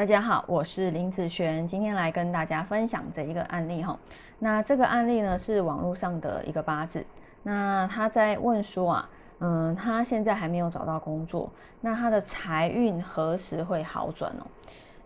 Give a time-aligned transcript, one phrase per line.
[0.00, 3.98] 大家好，我是林子璇，今天来跟大家分享这一个案例哈。
[4.38, 7.04] 那这个案例呢是网络上的一个八字，
[7.42, 9.10] 那他在问说啊，
[9.40, 11.50] 嗯，他现在还没有找到工作，
[11.82, 14.46] 那他的财运何时会好转哦？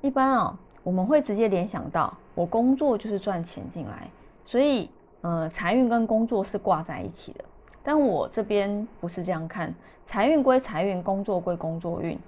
[0.00, 4.10] 一般哦，我们会直接联想到我工作就是赚钱进来，
[4.44, 7.44] 所以呃，财运跟工作是挂在一起的。
[7.84, 9.72] 但我这边不是这样看，
[10.04, 12.18] 财运归财运，工作归工作运。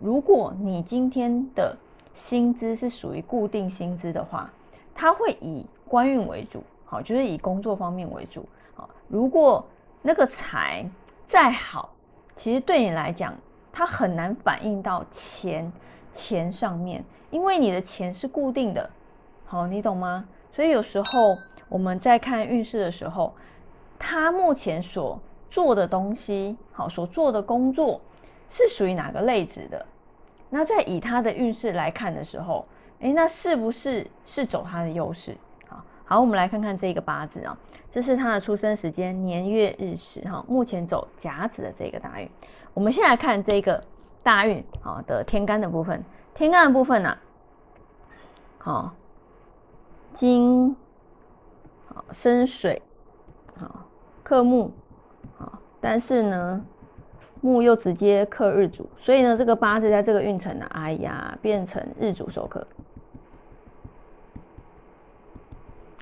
[0.00, 1.76] 如果你今天的
[2.18, 4.50] 薪资是属于固定薪资的话，
[4.92, 8.44] 它会以官运为主，好，就是以工作方面为主。
[8.74, 9.64] 好，如果
[10.02, 10.84] 那个财
[11.26, 11.90] 再好，
[12.36, 13.32] 其实对你来讲，
[13.72, 15.72] 它很难反映到钱
[16.12, 18.90] 钱上面，因为你的钱是固定的。
[19.46, 20.26] 好，你懂吗？
[20.52, 21.36] 所以有时候
[21.68, 23.32] 我们在看运势的时候，
[23.96, 28.00] 他目前所做的东西，好，所做的工作
[28.50, 29.86] 是属于哪个类值的？
[30.50, 32.66] 那在以他的运势来看的时候，
[33.00, 35.36] 哎，那是不是是走他的优势？
[35.68, 37.56] 好，好，我们来看看这个八字啊，
[37.90, 42.30] 这是他的出生时间年月日时哈，目前走甲子的这个大运。
[42.72, 43.82] 我们先来看这个
[44.22, 46.02] 大运好的天干的部分，
[46.34, 47.16] 天干的部分呢，
[48.58, 48.94] 好，
[50.14, 50.74] 金，
[51.88, 52.80] 好生水，
[53.54, 53.84] 好
[54.22, 54.70] 克木，
[55.36, 56.64] 好，但是呢。
[57.40, 62.66] 木又直接克日主，所以呢，这个八字在这个运程呢，哎呀，变成日主受克。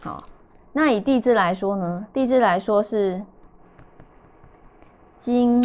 [0.00, 0.22] 好，
[0.72, 3.20] 那以地支来说呢，地支来说是
[5.16, 5.60] 金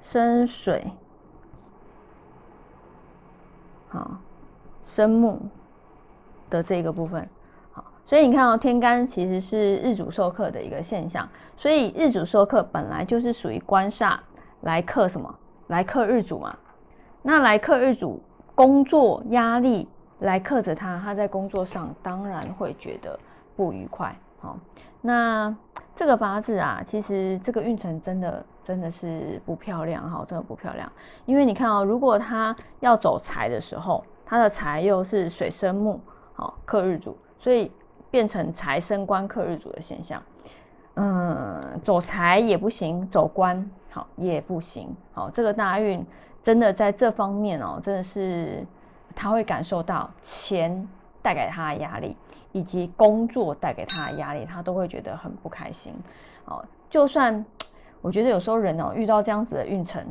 [0.00, 0.90] 生水，
[3.88, 4.18] 好
[4.82, 5.40] 生木
[6.50, 7.28] 的这个部分。
[7.72, 14.18] 好，所以你看哦，天干其实是日主受克的一个现象，所以日主受克本来就是属于官煞。
[14.66, 15.32] 来克什么？
[15.68, 16.56] 来克日主嘛？
[17.22, 18.20] 那来克日主，
[18.52, 19.88] 工作压力
[20.18, 23.18] 来克着他，他在工作上当然会觉得
[23.54, 24.14] 不愉快。
[24.40, 24.58] 好，
[25.00, 25.54] 那
[25.94, 30.90] 这个八字啊，其实这个运程真的真的是不漂亮哈，真的不漂亮。
[31.26, 36.00] 因为你看哦，如果他要走财的时候，他的财又是水生木，
[36.34, 37.70] 好克日主，所以
[38.10, 40.20] 变成财生官克日主的现象。
[40.94, 43.70] 嗯，走财也不行，走官。
[43.96, 46.04] 好也不行，好这个大运
[46.44, 48.62] 真的在这方面哦，真的是
[49.14, 50.86] 他会感受到钱
[51.22, 52.14] 带给他的压力，
[52.52, 55.94] 以及工作带给他的压力，他都会觉得很不开心。
[56.44, 57.42] 哦，就算
[58.02, 60.04] 我觉得有时候人哦遇到这样子的运程，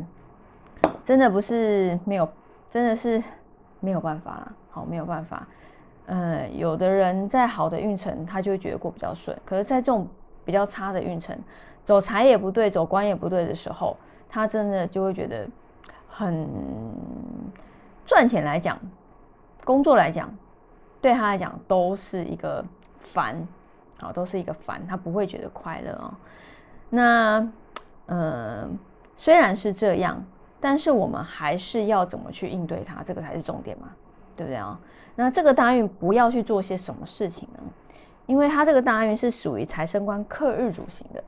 [1.05, 2.27] 真的不是没有，
[2.71, 3.23] 真的是
[3.79, 4.51] 没有办法了。
[4.71, 5.47] 好，没有办法。
[6.07, 10.07] 呃，有的人在好的运程，他就会觉得过比较顺，可是，在这种
[10.43, 11.37] 比较差的运程。
[11.85, 13.95] 走财也不对，走官也不对的时候，
[14.27, 15.47] 他真的就会觉得
[16.09, 16.49] 很
[18.05, 18.77] 赚钱来讲，
[19.63, 20.35] 工作来讲，
[20.99, 22.65] 对他来讲都是一个
[22.99, 23.47] 烦，
[23.99, 26.13] 好，都是一个烦，他不会觉得快乐哦。
[26.89, 27.47] 那
[28.07, 28.67] 呃，
[29.15, 30.23] 虽然是这样，
[30.59, 33.89] 但是我们还是要怎么去应对它，这个才是重点嘛，
[34.35, 34.79] 对不对啊？
[35.15, 37.59] 那这个大运不要去做些什么事情呢？
[38.25, 41.23] 因为他这个大运是属于财生官克日主型的。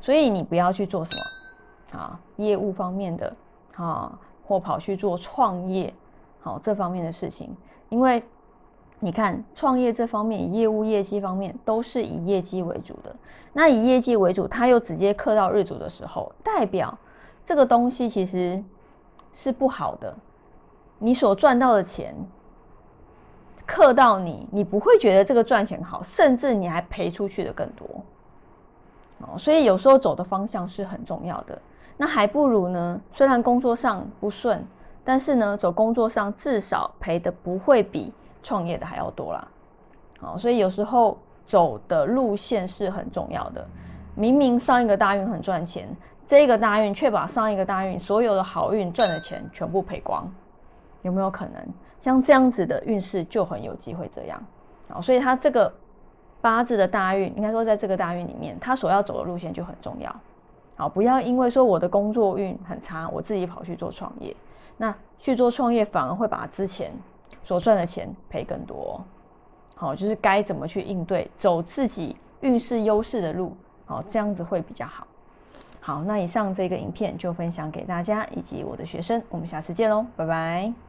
[0.00, 3.34] 所以你不要去做什么啊，业务方面的
[3.76, 5.92] 啊，或跑去做创业，
[6.40, 7.56] 好这方面的事情，
[7.88, 8.22] 因为
[8.98, 13.14] 你看创业这方面，业务业绩方面都是以业绩为主的。
[13.52, 16.96] 那以业绩为主，他又直接刻到日主的时候，代表
[17.44, 18.62] 这个东西其实
[19.32, 20.14] 是不好的。
[20.98, 22.14] 你所赚到的钱
[23.66, 27.86] 刻到你，你不会觉得这个赚钱好，甚至你还赔出去的更多。
[29.18, 31.58] 哦，所以有时候走的方向是很重要的。
[31.96, 34.62] 那还不如呢，虽然工作上不顺，
[35.02, 38.12] 但是呢，走工作上至少赔的不会比
[38.42, 39.48] 创业的还要多啦。
[40.20, 41.16] 好，所以有时候
[41.46, 43.66] 走的路线是很重要的。
[44.14, 45.88] 明明上一个大运很赚钱，
[46.26, 50.30] 这个大运却把上一个大运所有的好运赚的钱全部赔光，
[51.00, 51.66] 有没有可能？
[52.00, 54.38] 像这样子的运势就很有机会这样。
[54.90, 55.72] 好，所以他这个。
[56.46, 60.14] 八字的大运，应该说在这个大运里面，他所要走的路线就很重要。
[60.76, 64.32] 好，不要因为说我的工作运很差，我自己跑去做创业，
[64.76, 66.92] 那去做创业反而会把之前
[67.42, 69.04] 所赚的钱赔更多。
[69.74, 73.52] 好，就是该怎么去应对，走自己运势优势的路，
[73.84, 75.04] 好，这样子会比较好。
[75.80, 80.85] 好，那以上这个影片就分享给大家以及我的学生，我们下次见喽，拜拜。